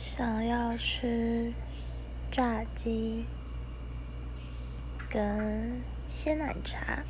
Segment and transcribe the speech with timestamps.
[0.00, 1.52] 想要吃
[2.30, 3.24] 炸鸡
[5.10, 7.02] 跟鲜奶茶。